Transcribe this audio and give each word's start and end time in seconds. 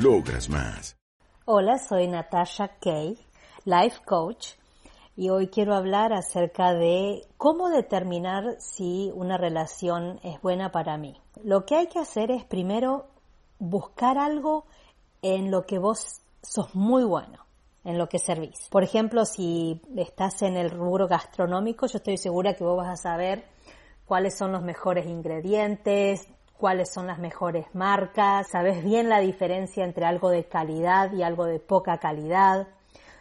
Logras 0.00 0.48
más. 0.48 0.96
Hola, 1.44 1.76
soy 1.78 2.06
Natasha 2.06 2.68
Kay, 2.80 3.18
Life 3.64 4.04
Coach, 4.04 4.50
y 5.16 5.30
hoy 5.30 5.48
quiero 5.48 5.74
hablar 5.74 6.12
acerca 6.12 6.72
de 6.72 7.26
cómo 7.36 7.68
determinar 7.68 8.44
si 8.60 9.10
una 9.16 9.36
relación 9.38 10.20
es 10.22 10.40
buena 10.40 10.70
para 10.70 10.96
mí. 10.98 11.20
Lo 11.42 11.66
que 11.66 11.74
hay 11.74 11.88
que 11.88 11.98
hacer 11.98 12.30
es 12.30 12.44
primero 12.44 13.06
buscar 13.58 14.18
algo 14.18 14.66
en 15.20 15.50
lo 15.50 15.66
que 15.66 15.80
vos 15.80 16.20
sos 16.42 16.72
muy 16.76 17.02
bueno, 17.02 17.44
en 17.82 17.98
lo 17.98 18.08
que 18.08 18.20
servís. 18.20 18.68
Por 18.70 18.84
ejemplo, 18.84 19.24
si 19.24 19.82
estás 19.96 20.42
en 20.42 20.56
el 20.56 20.70
rubro 20.70 21.08
gastronómico, 21.08 21.88
yo 21.88 21.96
estoy 21.96 22.18
segura 22.18 22.54
que 22.54 22.62
vos 22.62 22.76
vas 22.76 23.00
a 23.00 23.02
saber 23.02 23.46
cuáles 24.06 24.38
son 24.38 24.52
los 24.52 24.62
mejores 24.62 25.06
ingredientes, 25.06 26.28
cuáles 26.58 26.92
son 26.92 27.06
las 27.06 27.18
mejores 27.18 27.66
marcas, 27.74 28.48
sabes 28.50 28.84
bien 28.84 29.08
la 29.08 29.20
diferencia 29.20 29.84
entre 29.84 30.04
algo 30.04 30.30
de 30.30 30.44
calidad 30.44 31.12
y 31.12 31.22
algo 31.22 31.46
de 31.46 31.60
poca 31.60 31.98
calidad. 31.98 32.68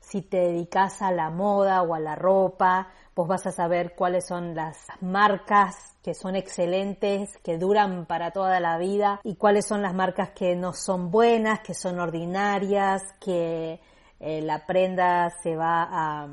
Si 0.00 0.22
te 0.22 0.38
dedicas 0.38 1.02
a 1.02 1.12
la 1.12 1.30
moda 1.30 1.82
o 1.82 1.94
a 1.94 2.00
la 2.00 2.16
ropa, 2.16 2.88
vos 3.14 3.28
vas 3.28 3.46
a 3.46 3.52
saber 3.52 3.94
cuáles 3.94 4.26
son 4.26 4.54
las 4.54 4.86
marcas 5.00 5.96
que 6.02 6.14
son 6.14 6.34
excelentes, 6.34 7.36
que 7.38 7.58
duran 7.58 8.06
para 8.06 8.32
toda 8.32 8.58
la 8.58 8.78
vida 8.78 9.20
y 9.22 9.36
cuáles 9.36 9.66
son 9.66 9.82
las 9.82 9.94
marcas 9.94 10.30
que 10.30 10.56
no 10.56 10.72
son 10.72 11.10
buenas, 11.10 11.60
que 11.60 11.74
son 11.74 12.00
ordinarias, 12.00 13.02
que 13.20 13.80
eh, 14.18 14.40
la 14.42 14.66
prenda 14.66 15.30
se 15.42 15.54
va 15.54 15.86
a 15.90 16.28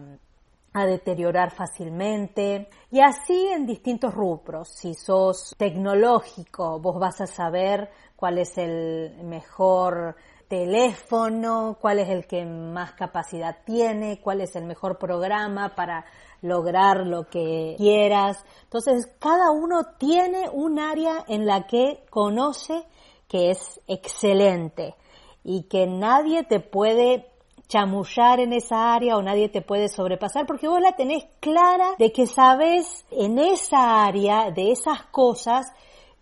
a 0.78 0.86
deteriorar 0.86 1.52
fácilmente 1.52 2.70
y 2.92 3.00
así 3.00 3.48
en 3.48 3.66
distintos 3.66 4.14
rubros. 4.14 4.70
Si 4.70 4.94
sos 4.94 5.56
tecnológico, 5.58 6.80
vos 6.80 7.00
vas 7.00 7.22
a 7.22 7.28
saber 7.28 7.90
cuál 8.16 8.38
es 8.38 8.58
el 8.58 9.24
mejor 9.24 10.16
teléfono, 10.48 11.78
cuál 11.82 12.00
es 12.00 12.10
el 12.10 12.26
que 12.26 12.46
más 12.46 12.94
capacidad 12.94 13.58
tiene, 13.66 14.22
cuál 14.22 14.42
es 14.42 14.56
el 14.56 14.66
mejor 14.66 14.98
programa 14.98 15.76
para 15.76 16.06
lograr 16.42 17.06
lo 17.06 17.28
que 17.28 17.76
quieras. 17.78 18.44
Entonces, 18.64 19.12
cada 19.20 19.52
uno 19.52 19.96
tiene 19.98 20.50
un 20.50 20.80
área 20.80 21.26
en 21.28 21.46
la 21.46 21.68
que 21.68 22.06
conoce 22.10 22.86
que 23.28 23.52
es 23.52 23.82
excelente 23.88 24.96
y 25.44 25.64
que 25.64 25.88
nadie 25.88 26.44
te 26.44 26.60
puede 26.60 27.30
chamullar 27.68 28.40
en 28.40 28.54
esa 28.54 28.94
área 28.94 29.18
o 29.18 29.22
nadie 29.22 29.50
te 29.50 29.62
puede 29.62 29.90
sobrepasar 29.90 30.46
porque 30.46 30.68
vos 30.68 30.82
la 30.82 30.96
tenés 30.96 31.26
clara 31.40 31.96
de 31.98 32.12
que 32.12 32.26
sabes 32.26 33.06
en 33.12 33.40
esa 33.40 34.06
área 34.06 34.52
de 34.52 34.72
esas 34.72 35.04
cosas 35.12 35.66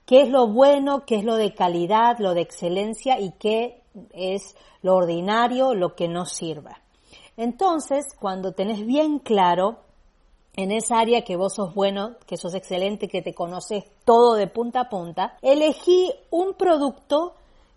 qué 0.06 0.22
es 0.22 0.30
lo 0.30 0.48
bueno, 0.48 1.06
qué 1.06 1.18
es 1.18 1.24
lo 1.24 1.36
de 1.36 1.54
calidad, 1.54 2.18
lo 2.20 2.34
de 2.34 2.42
excelencia 2.42 3.20
y 3.20 3.32
qué 3.40 3.82
es 4.14 4.56
lo 4.82 4.96
ordinario, 4.96 5.74
lo 5.74 5.96
que 5.96 6.08
no 6.08 6.26
sirva. 6.26 6.82
Entonces, 7.38 8.06
cuando 8.20 8.54
tenés 8.54 8.86
bien 8.86 9.20
claro 9.20 9.78
en 10.56 10.72
esa 10.72 11.00
área 11.00 11.24
que 11.24 11.36
vos 11.36 11.56
sos 11.56 11.74
bueno, 11.74 12.16
que 12.26 12.38
sos 12.38 12.54
excelente, 12.54 13.08
que 13.08 13.22
te 13.22 13.34
conoces 13.34 13.84
todo 14.06 14.36
de 14.36 14.48
punta 14.48 14.82
a 14.82 14.90
punta, 14.90 15.38
elegí 15.42 16.12
un 16.30 16.54
producto 16.54 17.34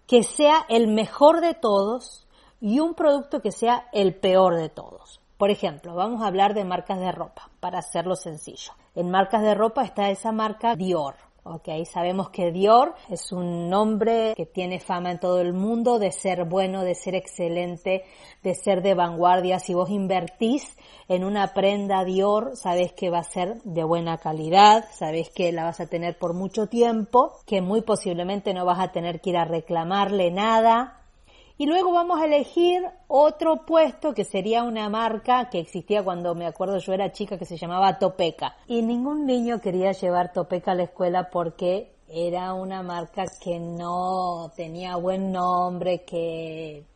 que 0.07 0.23
sea 0.23 0.65
el 0.69 0.87
mejor 0.87 1.41
de 1.41 1.55
todos, 1.55 2.25
y 2.61 2.81
un 2.81 2.95
producto 2.95 3.41
que 3.41 3.53
sea 3.53 3.89
el 3.93 4.15
peor 4.15 4.57
de 4.57 4.69
todos. 4.69 5.21
Por 5.37 5.51
ejemplo, 5.51 5.95
vamos 5.95 6.23
a 6.23 6.27
hablar 6.27 6.55
de 6.55 6.65
marcas 6.65 6.99
de 6.99 7.13
ropa, 7.13 7.49
para 7.61 7.79
hacerlo 7.79 8.17
sencillo. 8.17 8.73
En 8.97 9.11
marcas 9.11 9.43
de 9.43 9.55
ropa 9.55 9.85
está 9.85 10.11
esa 10.11 10.33
marca 10.33 10.75
Dior. 10.75 11.15
Ok, 11.45 11.69
sabemos 11.91 12.29
que 12.29 12.51
Dior 12.51 12.95
es 13.09 13.33
un 13.33 13.71
nombre 13.71 14.35
que 14.37 14.45
tiene 14.45 14.81
fama 14.81 15.13
en 15.13 15.21
todo 15.21 15.41
el 15.41 15.55
mundo 15.55 15.99
de 15.99 16.13
ser 16.13 16.45
bueno, 16.45 16.83
de 16.83 16.95
ser 16.95 17.15
excelente, 17.15 18.05
de 18.43 18.55
ser 18.55 18.83
de 18.83 18.95
vanguardia. 18.95 19.59
Si 19.59 19.73
vos 19.73 19.89
invertís 19.89 20.77
en 21.09 21.25
una 21.25 21.55
prenda 21.55 22.05
Dior, 22.05 22.55
sabés 22.55 22.93
que 22.93 23.09
va 23.09 23.21
a 23.21 23.25
ser 23.25 23.63
de 23.63 23.83
buena 23.85 24.19
calidad, 24.19 24.85
sabés 24.93 25.31
que 25.31 25.53
la 25.53 25.65
vas 25.65 25.81
a 25.81 25.87
tener 25.87 26.19
por 26.19 26.35
mucho 26.35 26.67
tiempo, 26.67 27.33
que 27.47 27.63
muy 27.63 27.81
posiblemente 27.81 28.53
no 28.53 28.67
vas 28.67 28.81
a 28.81 28.93
tener 28.93 29.23
que 29.23 29.31
ir 29.31 29.39
a 29.39 29.47
reclamarle 29.47 30.31
nada, 30.31 30.97
y 31.59 31.67
luego 31.67 31.93
vamos 31.93 32.21
a 32.21 32.27
elegir 32.27 32.83
otro 33.09 33.67
puesto 33.67 34.15
que 34.15 34.25
sería 34.25 34.63
una 34.63 34.89
marca 34.89 35.51
que 35.51 35.59
existía 35.59 36.05
cuando 36.05 36.37
me 36.37 36.47
acuerdo 36.47 36.79
yo 36.79 36.93
era 36.93 37.11
chica 37.11 37.37
que 37.37 37.45
se 37.45 37.57
llamaba 37.57 37.99
Topeca. 37.99 38.57
Y 38.69 38.83
ningún 38.83 39.27
niño 39.27 39.61
quería 39.61 39.91
llevar 39.91 40.33
Topeca 40.33 40.71
a 40.71 40.75
la 40.77 40.85
escuela 40.85 41.31
porque 41.31 41.97
era 42.11 42.55
una 42.55 42.83
marca 42.83 43.25
que 43.43 43.59
no 43.59 44.51
tenía 44.57 44.97
buen 44.97 45.31
nombre, 45.31 46.05
que 46.05 46.87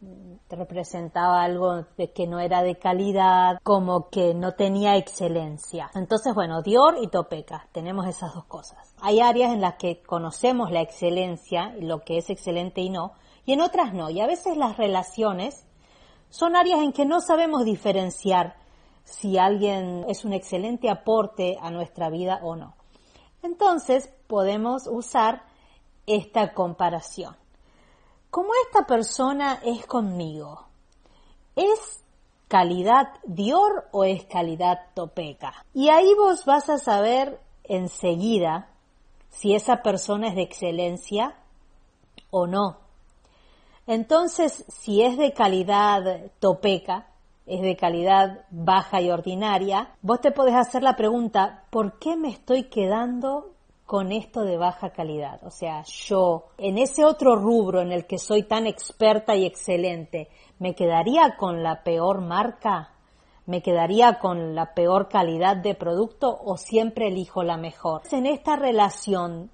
representaba 0.49 1.43
algo 1.43 1.85
que 2.15 2.27
no 2.27 2.41
era 2.41 2.63
de 2.63 2.77
calidad, 2.77 3.59
como 3.63 4.09
que 4.09 4.35
no 4.35 4.53
tenía 4.53 4.97
excelencia. 4.97 5.91
Entonces, 5.95 6.35
bueno, 6.35 6.63
Dior 6.63 6.97
y 7.01 7.09
Topeca, 7.09 7.69
tenemos 7.73 8.07
esas 8.07 8.35
dos 8.35 8.45
cosas. 8.47 8.95
Hay 9.01 9.21
áreas 9.21 9.53
en 9.53 9.61
las 9.61 9.75
que 9.75 10.03
conocemos 10.03 10.71
la 10.71 10.81
excelencia, 10.81 11.75
lo 11.79 12.01
que 12.01 12.19
es 12.19 12.31
excelente 12.31 12.81
y 12.81 12.91
no, 12.91 13.13
y 13.45 13.53
en 13.53 13.61
otras 13.61 13.93
no. 13.93 14.09
Y 14.09 14.21
a 14.21 14.27
veces 14.27 14.57
las 14.57 14.77
relaciones 14.77 15.67
son 16.31 16.57
áreas 16.57 16.81
en 16.81 16.93
que 16.93 17.05
no 17.05 17.21
sabemos 17.21 17.65
diferenciar 17.65 18.57
si 19.05 19.37
alguien 19.37 20.05
es 20.09 20.25
un 20.25 20.33
excelente 20.33 20.89
aporte 20.89 21.59
a 21.61 21.71
nuestra 21.71 22.09
vida 22.09 22.41
o 22.43 22.57
no. 22.57 22.75
Entonces 23.43 24.09
podemos 24.27 24.87
usar 24.87 25.43
esta 26.07 26.55
comparación. 26.55 27.37
Como 28.31 28.51
esta 28.67 28.87
persona 28.87 29.61
es 29.65 29.85
conmigo, 29.87 30.67
¿es 31.55 32.03
calidad 32.49 33.09
Dior 33.25 33.89
o 33.93 34.05
es 34.05 34.25
calidad 34.25 34.79
Topeca? 34.95 35.67
Y 35.75 35.91
ahí 35.91 36.15
vos 36.15 36.45
vas 36.45 36.71
a 36.71 36.79
saber 36.79 37.41
enseguida 37.65 38.69
si 39.31 39.55
esa 39.55 39.83
persona 39.83 40.29
es 40.29 40.35
de 40.35 40.43
excelencia 40.43 41.37
o 42.31 42.47
no. 42.47 42.79
Entonces, 43.87 44.65
si 44.69 45.03
es 45.03 45.17
de 45.17 45.33
calidad 45.33 46.31
topeca, 46.39 47.12
es 47.47 47.61
de 47.61 47.77
calidad 47.77 48.47
baja 48.51 49.01
y 49.01 49.11
ordinaria, 49.11 49.91
vos 50.01 50.21
te 50.21 50.31
podés 50.31 50.55
hacer 50.55 50.83
la 50.83 50.97
pregunta, 50.97 51.65
¿por 51.71 51.99
qué 51.99 52.17
me 52.17 52.29
estoy 52.29 52.65
quedando 52.65 53.51
con 53.87 54.13
esto 54.13 54.43
de 54.43 54.57
baja 54.57 54.91
calidad? 54.91 55.43
O 55.45 55.51
sea, 55.51 55.83
yo, 55.85 56.47
en 56.59 56.79
ese 56.79 57.05
otro 57.05 57.37
rubro 57.37 57.81
en 57.81 57.93
el 57.93 58.07
que 58.07 58.19
soy 58.19 58.45
tan 58.45 58.67
experta 58.67 59.35
y 59.35 59.45
excelente, 59.45 60.29
¿me 60.59 60.75
quedaría 60.75 61.37
con 61.37 61.63
la 61.63 61.83
peor 61.83 62.21
marca? 62.21 62.91
¿Me 63.45 63.61
quedaría 63.61 64.21
con 64.21 64.55
la 64.55 64.73
peor 64.73 65.09
calidad 65.09 65.57
de 65.57 65.75
producto 65.75 66.39
o 66.45 66.57
siempre 66.57 67.09
elijo 67.09 67.43
la 67.43 67.57
mejor? 67.57 68.03
En 68.13 68.27
esta 68.27 68.55
relación 68.57 69.51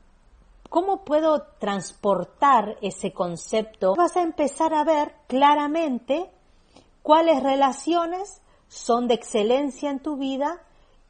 ¿Cómo 0.69 1.03
puedo 1.03 1.47
transportar 1.59 2.77
ese 2.82 3.12
concepto? 3.12 3.94
Vas 3.97 4.19
a 4.19 4.22
empezar 4.22 4.75
a 4.75 4.84
ver 4.84 5.15
claramente 5.27 6.31
cuáles 7.09 7.43
relaciones 7.43 8.43
son 8.69 9.09
de 9.09 9.15
excelencia 9.15 9.89
en 9.89 10.01
tu 10.01 10.19
vida 10.19 10.60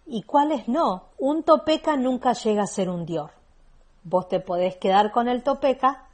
y 0.07 0.23
cuáles 0.23 0.69
no. 0.69 1.09
Un 1.19 1.43
topeca 1.43 1.97
nunca 1.97 2.35
llega 2.35 2.63
a 2.63 2.69
ser 2.69 2.89
un 2.89 3.05
Dior. 3.05 3.33
Vos 4.05 4.29
te 4.29 4.39
podés 4.39 4.77
quedar 4.77 5.11
con 5.11 5.27
el 5.27 5.43
topeca, 5.43 6.07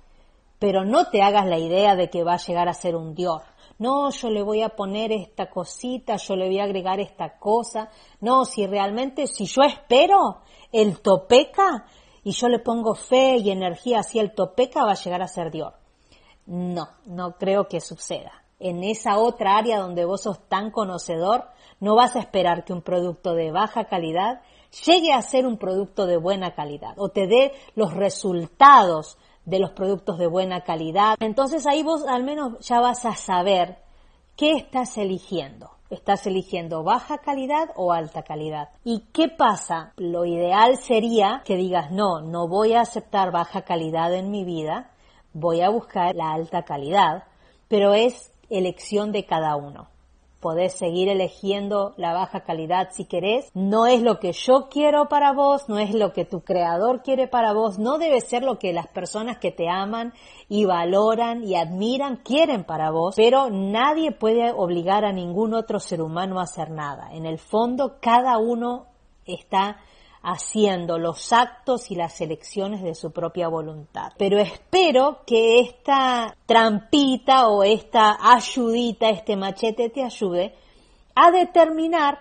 pero 0.58 0.86
no 0.86 1.10
te 1.10 1.20
hagas 1.20 1.44
la 1.44 1.58
idea 1.58 1.96
de 1.96 2.08
que 2.08 2.24
va 2.24 2.32
a 2.32 2.38
llegar 2.38 2.66
a 2.66 2.72
ser 2.72 2.96
un 2.96 3.14
Dior. 3.14 3.42
No, 3.78 4.08
yo 4.08 4.30
le 4.30 4.42
voy 4.42 4.62
a 4.62 4.70
poner 4.70 5.12
esta 5.12 5.50
cosita, 5.50 6.16
yo 6.16 6.34
le 6.34 6.46
voy 6.46 6.60
a 6.60 6.64
agregar 6.64 6.98
esta 6.98 7.38
cosa. 7.38 7.90
No, 8.22 8.46
si 8.46 8.66
realmente, 8.66 9.26
si 9.26 9.44
yo 9.44 9.64
espero 9.64 10.38
el 10.72 11.02
topeca, 11.02 11.84
y 12.22 12.32
yo 12.32 12.48
le 12.48 12.58
pongo 12.58 12.94
fe 12.94 13.36
y 13.36 13.50
energía 13.50 13.98
hacia 13.98 14.22
el 14.22 14.32
topeca, 14.32 14.86
va 14.86 14.92
a 14.92 14.94
llegar 15.04 15.20
a 15.20 15.28
ser 15.28 15.50
Dior. 15.50 15.74
No, 16.46 16.88
no 17.04 17.36
creo 17.36 17.68
que 17.68 17.82
suceda. 17.82 18.43
En 18.64 18.82
esa 18.82 19.18
otra 19.18 19.58
área 19.58 19.78
donde 19.78 20.06
vos 20.06 20.22
sos 20.22 20.48
tan 20.48 20.70
conocedor, 20.70 21.44
no 21.80 21.94
vas 21.96 22.16
a 22.16 22.20
esperar 22.20 22.64
que 22.64 22.72
un 22.72 22.80
producto 22.80 23.34
de 23.34 23.52
baja 23.52 23.84
calidad 23.84 24.40
llegue 24.86 25.12
a 25.12 25.20
ser 25.20 25.46
un 25.46 25.58
producto 25.58 26.06
de 26.06 26.16
buena 26.16 26.54
calidad 26.54 26.94
o 26.96 27.10
te 27.10 27.26
dé 27.26 27.52
los 27.74 27.92
resultados 27.92 29.18
de 29.44 29.58
los 29.58 29.72
productos 29.72 30.16
de 30.16 30.28
buena 30.28 30.62
calidad. 30.62 31.16
Entonces 31.20 31.66
ahí 31.66 31.82
vos 31.82 32.06
al 32.08 32.24
menos 32.24 32.58
ya 32.66 32.80
vas 32.80 33.04
a 33.04 33.14
saber 33.14 33.82
qué 34.34 34.52
estás 34.52 34.96
eligiendo. 34.96 35.68
¿Estás 35.90 36.26
eligiendo 36.26 36.82
baja 36.84 37.18
calidad 37.18 37.68
o 37.76 37.92
alta 37.92 38.22
calidad? 38.22 38.70
¿Y 38.82 39.00
qué 39.12 39.28
pasa? 39.28 39.92
Lo 39.98 40.24
ideal 40.24 40.78
sería 40.78 41.42
que 41.44 41.56
digas, 41.56 41.90
no, 41.90 42.22
no 42.22 42.48
voy 42.48 42.72
a 42.72 42.80
aceptar 42.80 43.30
baja 43.30 43.60
calidad 43.60 44.14
en 44.14 44.30
mi 44.30 44.42
vida, 44.42 44.90
voy 45.34 45.60
a 45.60 45.68
buscar 45.68 46.14
la 46.14 46.32
alta 46.32 46.62
calidad, 46.62 47.24
pero 47.68 47.92
es 47.92 48.33
elección 48.50 49.12
de 49.12 49.24
cada 49.26 49.56
uno 49.56 49.88
podés 50.44 50.74
seguir 50.74 51.08
eligiendo 51.08 51.94
la 51.96 52.12
baja 52.12 52.40
calidad 52.40 52.90
si 52.92 53.06
querés. 53.06 53.50
No 53.54 53.86
es 53.86 54.02
lo 54.02 54.20
que 54.20 54.32
yo 54.32 54.68
quiero 54.70 55.08
para 55.08 55.32
vos, 55.32 55.70
no 55.70 55.78
es 55.78 55.94
lo 55.94 56.12
que 56.12 56.26
tu 56.26 56.42
creador 56.42 57.00
quiere 57.00 57.26
para 57.28 57.54
vos, 57.54 57.78
no 57.78 57.96
debe 57.96 58.20
ser 58.20 58.42
lo 58.42 58.58
que 58.58 58.74
las 58.74 58.86
personas 58.88 59.38
que 59.38 59.52
te 59.52 59.70
aman 59.70 60.12
y 60.50 60.66
valoran 60.66 61.44
y 61.44 61.54
admiran 61.54 62.18
quieren 62.18 62.64
para 62.64 62.90
vos, 62.90 63.14
pero 63.16 63.48
nadie 63.48 64.12
puede 64.12 64.52
obligar 64.52 65.06
a 65.06 65.14
ningún 65.14 65.54
otro 65.54 65.80
ser 65.80 66.02
humano 66.02 66.38
a 66.38 66.42
hacer 66.42 66.70
nada. 66.70 67.08
En 67.12 67.24
el 67.24 67.38
fondo, 67.38 67.96
cada 68.02 68.36
uno 68.36 68.88
está 69.24 69.78
haciendo 70.24 70.98
los 70.98 71.32
actos 71.34 71.90
y 71.90 71.94
las 71.94 72.18
elecciones 72.22 72.82
de 72.82 72.94
su 72.94 73.12
propia 73.12 73.46
voluntad. 73.48 74.12
Pero 74.16 74.38
espero 74.38 75.20
que 75.26 75.60
esta 75.60 76.34
trampita 76.46 77.48
o 77.48 77.62
esta 77.62 78.16
ayudita, 78.20 79.10
este 79.10 79.36
machete 79.36 79.90
te 79.90 80.02
ayude 80.02 80.54
a 81.14 81.30
determinar 81.30 82.20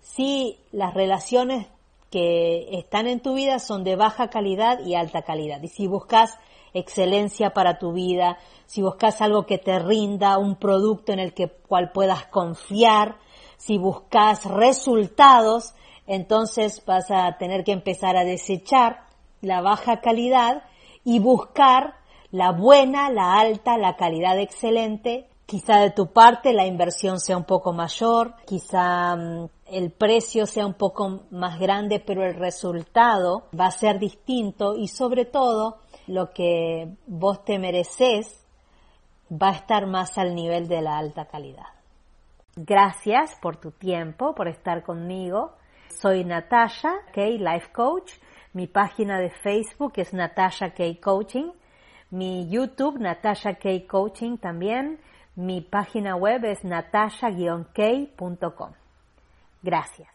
si 0.00 0.58
las 0.72 0.94
relaciones 0.94 1.66
que 2.10 2.78
están 2.78 3.06
en 3.06 3.20
tu 3.20 3.34
vida 3.34 3.58
son 3.58 3.84
de 3.84 3.96
baja 3.96 4.28
calidad 4.28 4.80
y 4.80 4.94
alta 4.94 5.22
calidad. 5.22 5.62
Y 5.62 5.68
si 5.68 5.86
buscas 5.86 6.38
excelencia 6.72 7.50
para 7.50 7.78
tu 7.78 7.92
vida, 7.92 8.38
si 8.64 8.80
buscas 8.80 9.20
algo 9.20 9.44
que 9.44 9.58
te 9.58 9.78
rinda, 9.78 10.38
un 10.38 10.56
producto 10.56 11.12
en 11.12 11.18
el 11.18 11.34
que, 11.34 11.48
cual 11.48 11.92
puedas 11.92 12.26
confiar, 12.26 13.16
si 13.58 13.76
buscas 13.76 14.46
resultados, 14.46 15.74
entonces 16.06 16.82
vas 16.84 17.10
a 17.10 17.36
tener 17.38 17.64
que 17.64 17.72
empezar 17.72 18.16
a 18.16 18.24
desechar 18.24 19.04
la 19.40 19.60
baja 19.60 20.00
calidad 20.00 20.62
y 21.04 21.18
buscar 21.18 21.94
la 22.30 22.52
buena, 22.52 23.10
la 23.10 23.38
alta, 23.38 23.76
la 23.76 23.96
calidad 23.96 24.38
excelente. 24.38 25.28
Quizá 25.46 25.80
de 25.80 25.90
tu 25.90 26.12
parte 26.12 26.52
la 26.52 26.66
inversión 26.66 27.20
sea 27.20 27.36
un 27.36 27.44
poco 27.44 27.72
mayor, 27.72 28.34
quizá 28.46 29.14
mm, 29.16 29.48
el 29.66 29.90
precio 29.90 30.46
sea 30.46 30.66
un 30.66 30.74
poco 30.74 31.24
más 31.30 31.58
grande, 31.58 32.00
pero 32.00 32.24
el 32.24 32.34
resultado 32.34 33.48
va 33.58 33.66
a 33.66 33.70
ser 33.70 33.98
distinto 33.98 34.76
y 34.76 34.88
sobre 34.88 35.24
todo 35.24 35.78
lo 36.06 36.30
que 36.30 36.88
vos 37.06 37.44
te 37.44 37.58
mereces 37.58 38.46
va 39.30 39.50
a 39.50 39.56
estar 39.56 39.86
más 39.86 40.18
al 40.18 40.34
nivel 40.34 40.68
de 40.68 40.82
la 40.82 40.98
alta 40.98 41.26
calidad. 41.26 41.66
Gracias 42.56 43.36
por 43.40 43.56
tu 43.56 43.70
tiempo, 43.70 44.34
por 44.34 44.48
estar 44.48 44.82
conmigo. 44.82 45.52
Soy 46.00 46.24
Natasha 46.24 46.92
K, 47.12 47.38
Life 47.38 47.70
Coach. 47.72 48.12
Mi 48.52 48.66
página 48.66 49.18
de 49.18 49.30
Facebook 49.30 49.94
es 49.96 50.12
Natasha 50.12 50.70
K 50.70 50.98
Coaching. 51.00 51.52
Mi 52.10 52.48
YouTube, 52.50 52.98
Natasha 52.98 53.54
K 53.54 53.86
Coaching 53.86 54.36
también. 54.36 54.98
Mi 55.34 55.62
página 55.62 56.14
web 56.14 56.44
es 56.44 56.62
natasha-k.com. 56.62 58.72
Gracias. 59.62 60.11